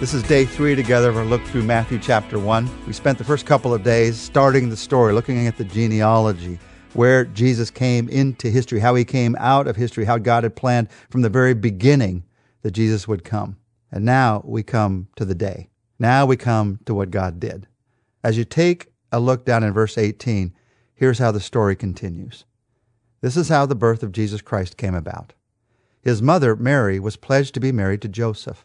[0.00, 2.70] This is day three together of our look through Matthew chapter one.
[2.86, 6.60] We spent the first couple of days starting the story, looking at the genealogy,
[6.92, 10.88] where Jesus came into history, how he came out of history, how God had planned
[11.10, 12.22] from the very beginning
[12.62, 13.56] that Jesus would come.
[13.90, 15.68] And now we come to the day.
[15.98, 17.66] Now we come to what God did.
[18.22, 20.54] As you take a look down in verse 18,
[20.94, 22.44] here's how the story continues.
[23.20, 25.32] This is how the birth of Jesus Christ came about.
[26.00, 28.64] His mother, Mary, was pledged to be married to Joseph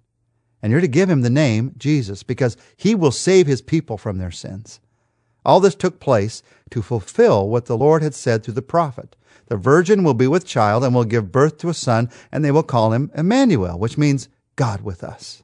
[0.61, 4.17] and you're to give him the name Jesus because he will save his people from
[4.17, 4.79] their sins.
[5.45, 9.15] All this took place to fulfill what the Lord had said through the prophet.
[9.47, 12.51] The virgin will be with child and will give birth to a son, and they
[12.51, 15.43] will call him Emmanuel, which means God with us.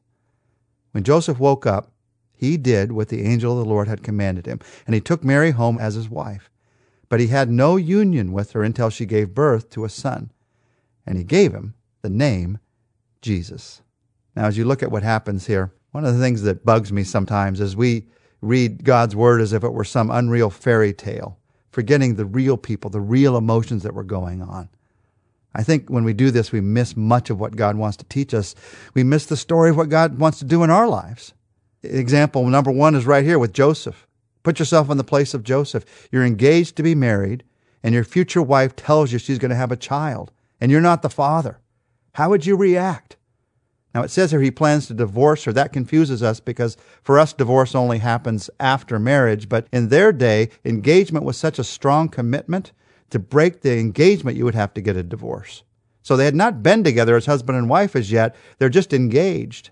[0.92, 1.92] When Joseph woke up,
[2.34, 5.52] he did what the angel of the Lord had commanded him, and he took Mary
[5.52, 6.50] home as his wife.
[7.10, 10.32] But he had no union with her until she gave birth to a son,
[11.06, 12.60] and he gave him the name
[13.22, 13.82] Jesus.
[14.38, 17.04] Now, as you look at what happens here, one of the things that bugs me
[17.04, 18.06] sometimes is we
[18.40, 21.40] read God's word as if it were some unreal fairy tale,
[21.72, 24.70] forgetting the real people, the real emotions that were going on.
[25.56, 28.32] I think when we do this, we miss much of what God wants to teach
[28.36, 28.54] us.
[28.94, 31.34] We miss the story of what God wants to do in our lives.
[31.82, 34.06] Example number one is right here with Joseph.
[34.44, 36.08] Put yourself in the place of Joseph.
[36.12, 37.44] You're engaged to be married,
[37.82, 41.02] and your future wife tells you she's going to have a child, and you're not
[41.02, 41.58] the father.
[42.14, 43.16] How would you react?
[43.98, 45.54] Now it says here he plans to divorce her.
[45.54, 49.50] That confuses us because for us, divorce only happens after marriage.
[49.50, 52.74] But in their day, engagement was such a strong commitment.
[53.10, 55.64] To break the engagement, you would have to get a divorce.
[56.04, 58.36] So they had not been together as husband and wife as yet.
[58.60, 59.72] They're just engaged.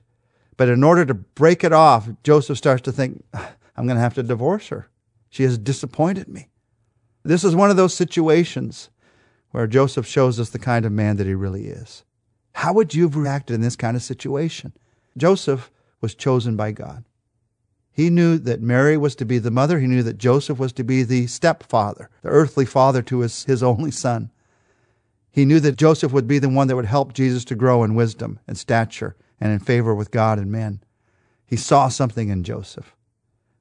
[0.57, 4.01] But in order to break it off, Joseph starts to think, ah, I'm going to
[4.01, 4.89] have to divorce her.
[5.29, 6.47] She has disappointed me.
[7.21, 8.89] This is one of those situations
[9.51, 12.03] where Joseph shows us the kind of man that he really is.
[12.55, 14.71] How would you have reacted in this kind of situation?
[15.17, 17.03] Joseph was chosen by God.
[17.91, 19.79] He knew that Mary was to be the mother.
[19.79, 23.61] He knew that Joseph was to be the stepfather, the earthly father to his, his
[23.61, 24.31] only son.
[25.29, 27.93] He knew that Joseph would be the one that would help Jesus to grow in
[27.93, 30.81] wisdom and stature and in favor with God and men.
[31.45, 32.95] He saw something in Joseph.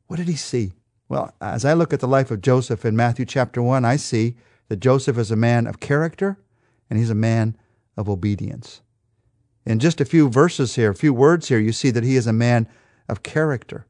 [0.06, 0.72] What did he see?
[1.08, 4.36] Well, as I look at the life of Joseph in Matthew chapter 1, I see
[4.68, 6.38] that Joseph is a man of character
[6.88, 7.56] and he's a man
[7.96, 8.80] of obedience.
[9.66, 12.26] In just a few verses here, a few words here, you see that he is
[12.26, 12.68] a man
[13.08, 13.86] of character.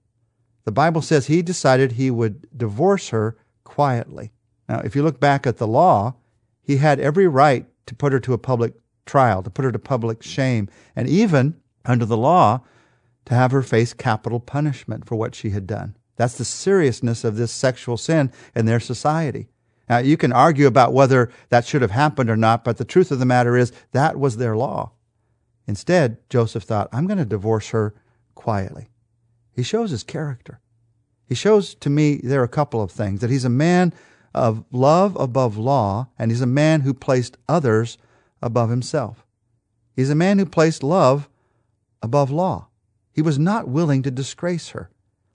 [0.64, 4.32] The Bible says he decided he would divorce her quietly.
[4.68, 6.14] Now, if you look back at the law,
[6.62, 9.78] he had every right to put her to a public trial, to put her to
[9.78, 12.62] public shame, and even under the law,
[13.26, 15.96] to have her face capital punishment for what she had done.
[16.16, 19.48] That's the seriousness of this sexual sin in their society.
[19.88, 23.10] Now, you can argue about whether that should have happened or not, but the truth
[23.10, 24.92] of the matter is that was their law.
[25.66, 27.94] Instead, Joseph thought, I'm going to divorce her
[28.34, 28.88] quietly.
[29.52, 30.60] He shows his character.
[31.26, 33.92] He shows to me there are a couple of things that he's a man
[34.34, 37.98] of love above law, and he's a man who placed others
[38.42, 39.24] above himself.
[39.94, 41.28] He's a man who placed love
[42.02, 42.68] above law.
[43.12, 44.90] He was not willing to disgrace her.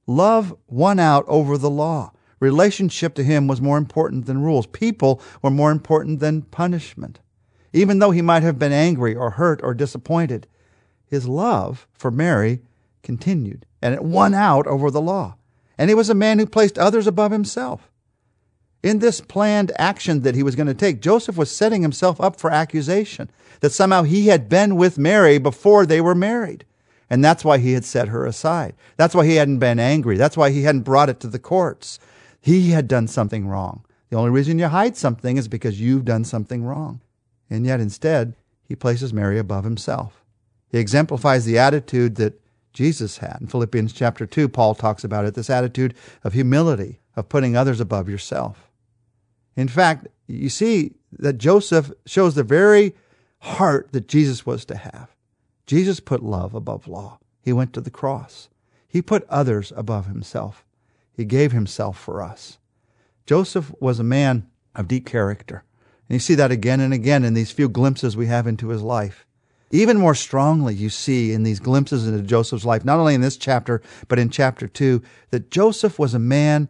[0.05, 2.11] Love won out over the law.
[2.39, 4.65] Relationship to him was more important than rules.
[4.67, 7.19] People were more important than punishment.
[7.73, 10.47] Even though he might have been angry or hurt or disappointed,
[11.05, 12.61] his love for Mary
[13.03, 15.35] continued, and it won out over the law.
[15.77, 17.89] And he was a man who placed others above himself.
[18.81, 22.39] In this planned action that he was going to take, Joseph was setting himself up
[22.39, 23.29] for accusation
[23.59, 26.65] that somehow he had been with Mary before they were married.
[27.09, 28.75] And that's why he had set her aside.
[28.95, 30.15] That's why he hadn't been angry.
[30.15, 31.99] That's why he hadn't brought it to the courts.
[32.41, 33.85] He had done something wrong.
[34.09, 37.01] The only reason you hide something is because you've done something wrong
[37.49, 40.23] and yet instead he places Mary above himself.
[40.71, 42.39] He exemplifies the attitude that
[42.73, 43.37] Jesus had.
[43.41, 47.79] In Philippians chapter 2, Paul talks about it this attitude of humility, of putting others
[47.79, 48.69] above yourself.
[49.55, 52.95] In fact, you see that Joseph shows the very
[53.39, 55.09] heart that Jesus was to have.
[55.65, 57.19] Jesus put love above law.
[57.41, 58.49] He went to the cross.
[58.87, 60.63] He put others above himself.
[61.19, 62.59] He gave himself for us.
[63.25, 65.65] Joseph was a man of deep character.
[66.07, 68.81] And you see that again and again in these few glimpses we have into his
[68.81, 69.25] life.
[69.69, 73.35] Even more strongly, you see in these glimpses into Joseph's life, not only in this
[73.35, 75.01] chapter, but in chapter 2,
[75.31, 76.69] that Joseph was a man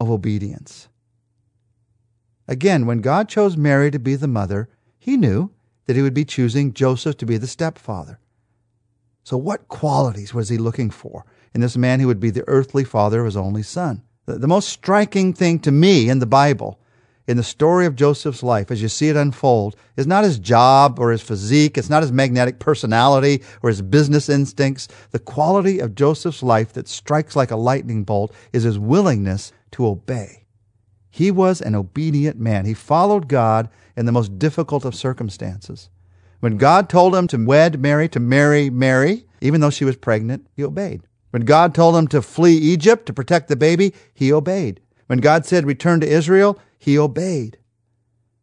[0.00, 0.88] of obedience.
[2.48, 5.50] Again, when God chose Mary to be the mother, he knew
[5.84, 8.20] that he would be choosing Joseph to be the stepfather.
[9.26, 12.84] So, what qualities was he looking for in this man who would be the earthly
[12.84, 14.04] father of his only son?
[14.26, 16.78] The, the most striking thing to me in the Bible,
[17.26, 21.00] in the story of Joseph's life, as you see it unfold, is not his job
[21.00, 24.86] or his physique, it's not his magnetic personality or his business instincts.
[25.10, 29.88] The quality of Joseph's life that strikes like a lightning bolt is his willingness to
[29.88, 30.44] obey.
[31.10, 32.64] He was an obedient man.
[32.64, 35.90] He followed God in the most difficult of circumstances.
[36.40, 40.46] When God told him to wed Mary, to marry Mary, even though she was pregnant,
[40.54, 41.02] he obeyed.
[41.30, 44.80] When God told him to flee Egypt to protect the baby, he obeyed.
[45.06, 47.58] When God said return to Israel, he obeyed.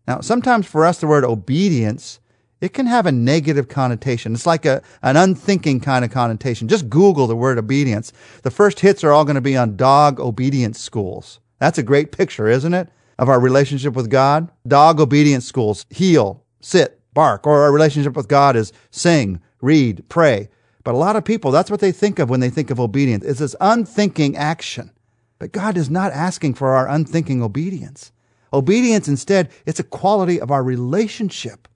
[0.08, 2.20] Now, sometimes for us, the word obedience,
[2.62, 4.34] it can have a negative connotation.
[4.34, 6.68] It's like a, an unthinking kind of connotation.
[6.68, 8.14] Just Google the word obedience.
[8.44, 11.40] The first hits are all going to be on dog obedience schools.
[11.60, 12.90] That's a great picture, isn't it?
[13.18, 14.50] Of our relationship with God.
[14.68, 17.46] Dog obedience schools, heel, sit, bark.
[17.46, 20.50] Or our relationship with God is sing, read, pray.
[20.84, 23.24] But a lot of people, that's what they think of when they think of obedience.
[23.24, 24.92] It's this unthinking action.
[25.40, 28.12] But God is not asking for our unthinking obedience.
[28.52, 31.68] Obedience instead, it's a quality of our relationship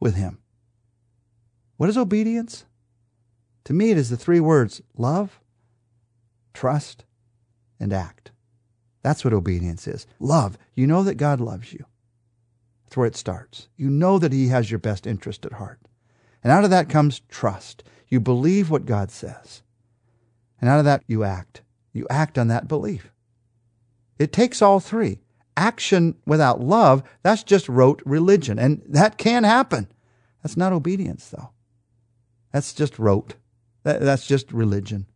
[0.00, 0.38] with Him.
[1.76, 2.64] What is obedience?
[3.64, 5.40] To me, it is the three words love,
[6.54, 7.04] trust,
[7.80, 8.30] and act.
[9.02, 10.06] That's what obedience is.
[10.20, 10.56] Love.
[10.74, 11.84] You know that God loves you.
[12.96, 13.68] Where it starts.
[13.76, 15.80] You know that He has your best interest at heart.
[16.42, 17.84] And out of that comes trust.
[18.08, 19.62] You believe what God says.
[20.60, 21.62] And out of that, you act.
[21.92, 23.12] You act on that belief.
[24.18, 25.20] It takes all three.
[25.56, 28.58] Action without love, that's just rote religion.
[28.58, 29.88] And that can happen.
[30.42, 31.50] That's not obedience, though.
[32.52, 33.34] That's just rote.
[33.82, 35.06] that's just religion.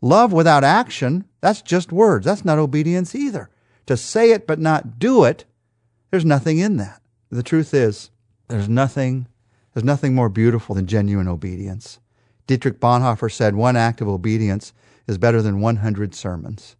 [0.00, 2.24] Love without action, that's just words.
[2.24, 3.50] That's not obedience either.
[3.86, 5.44] To say it but not do it,
[6.10, 7.02] there's nothing in that.
[7.30, 8.10] The truth is,
[8.48, 9.28] there's nothing,
[9.74, 11.98] there's nothing more beautiful than genuine obedience.
[12.46, 14.72] Dietrich Bonhoeffer said one act of obedience
[15.06, 16.76] is better than 100 sermons.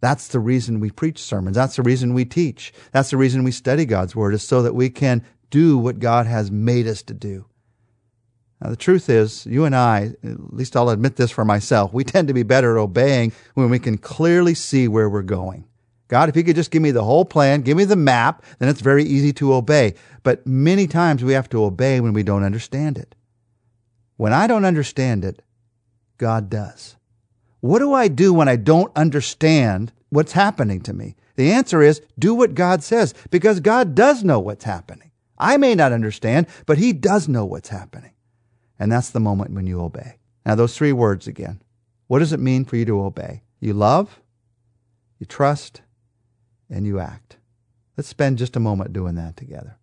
[0.00, 1.56] That's the reason we preach sermons.
[1.56, 2.74] That's the reason we teach.
[2.92, 6.26] That's the reason we study God's Word, is so that we can do what God
[6.26, 7.46] has made us to do.
[8.60, 12.04] Now, the truth is, you and I, at least I'll admit this for myself, we
[12.04, 15.64] tend to be better at obeying when we can clearly see where we're going.
[16.14, 18.68] God, if you could just give me the whole plan, give me the map, then
[18.68, 19.94] it's very easy to obey.
[20.22, 23.16] But many times we have to obey when we don't understand it.
[24.16, 25.42] When I don't understand it,
[26.16, 26.94] God does.
[27.58, 31.16] What do I do when I don't understand what's happening to me?
[31.34, 35.10] The answer is do what God says because God does know what's happening.
[35.36, 38.12] I may not understand, but He does know what's happening.
[38.78, 40.18] And that's the moment when you obey.
[40.46, 41.60] Now, those three words again.
[42.06, 43.42] What does it mean for you to obey?
[43.58, 44.20] You love,
[45.18, 45.80] you trust,
[46.70, 47.36] and you act.
[47.96, 49.76] Let's spend just a moment doing that together.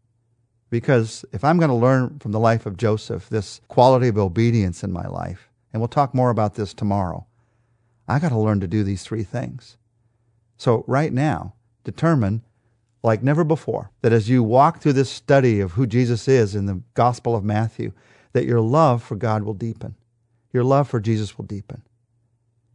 [0.69, 4.83] Because if I'm going to learn from the life of Joseph this quality of obedience
[4.83, 7.25] in my life, and we'll talk more about this tomorrow,
[8.07, 9.78] I got to learn to do these three things.
[10.57, 12.44] So, right now, determine,
[13.04, 16.66] like never before, that as you walk through this study of who Jesus is in
[16.68, 17.94] the Gospel of Matthew,
[18.33, 19.95] that your love for God will deepen.
[20.54, 21.83] Your love for Jesus will deepen.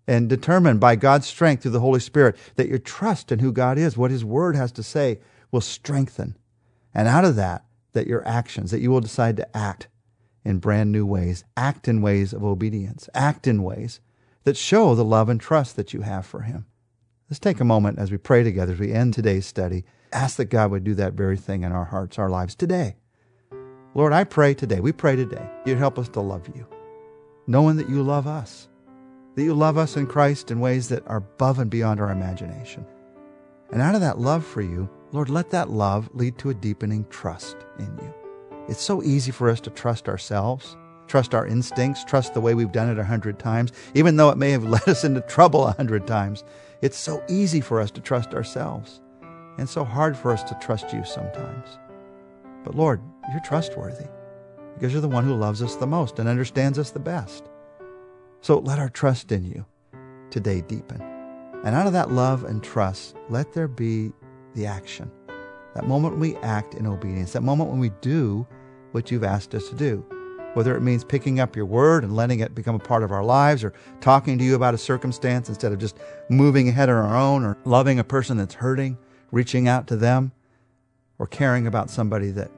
[0.06, 3.76] And determine by God's strength through the Holy Spirit that your trust in who God
[3.76, 5.18] is, what His Word has to say,
[5.50, 6.36] will strengthen.
[6.94, 9.88] And out of that, that your actions, that you will decide to act
[10.44, 14.00] in brand new ways, act in ways of obedience, act in ways
[14.44, 16.66] that show the love and trust that you have for Him.
[17.28, 20.44] Let's take a moment as we pray together, as we end today's study, ask that
[20.44, 22.94] God would do that very thing in our hearts, our lives today.
[23.94, 26.66] Lord, I pray today, we pray today, you'd help us to love you,
[27.48, 28.68] knowing that you love us,
[29.36, 32.84] that you love us in Christ in ways that are above and beyond our imagination.
[33.70, 37.06] And out of that love for you, Lord, let that love lead to a deepening
[37.10, 38.14] trust in you.
[38.68, 40.76] It's so easy for us to trust ourselves,
[41.06, 44.38] trust our instincts, trust the way we've done it a hundred times, even though it
[44.38, 46.42] may have led us into trouble a hundred times.
[46.80, 49.00] It's so easy for us to trust ourselves
[49.58, 51.78] and so hard for us to trust you sometimes.
[52.64, 53.00] But Lord,
[53.30, 54.06] you're trustworthy
[54.74, 57.44] because you're the one who loves us the most and understands us the best.
[58.46, 59.66] So let our trust in you
[60.30, 61.02] today deepen.
[61.64, 64.12] And out of that love and trust, let there be
[64.54, 65.10] the action.
[65.74, 68.46] That moment we act in obedience, that moment when we do
[68.92, 70.06] what you've asked us to do.
[70.54, 73.24] Whether it means picking up your word and letting it become a part of our
[73.24, 75.98] lives, or talking to you about a circumstance instead of just
[76.28, 78.96] moving ahead on our own, or loving a person that's hurting,
[79.32, 80.30] reaching out to them,
[81.18, 82.52] or caring about somebody that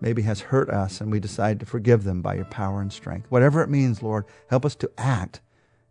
[0.00, 3.26] maybe has hurt us and we decide to forgive them by your power and strength.
[3.30, 5.40] Whatever it means, Lord, help us to act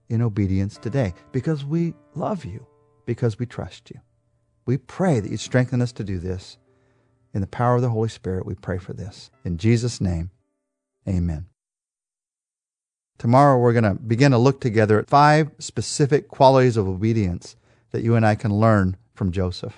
[0.09, 2.65] in obedience today because we love you,
[3.05, 3.99] because we trust you.
[4.65, 6.57] We pray that you strengthen us to do this.
[7.33, 9.29] In the power of the Holy Spirit, we pray for this.
[9.45, 10.31] In Jesus' name,
[11.07, 11.45] amen.
[13.19, 17.55] Tomorrow, we're going to begin to look together at five specific qualities of obedience
[17.91, 19.75] that you and I can learn from Joseph.